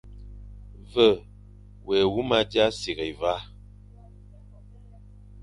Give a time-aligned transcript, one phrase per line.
[0.93, 1.05] Ve
[1.85, 3.33] wé huma dia sighle va,